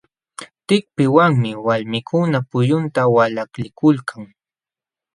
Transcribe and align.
Tikpiwanmi 0.67 1.51
walmikuna 1.65 2.37
pullunta 2.49 3.01
walaklikulkan. 3.15 4.23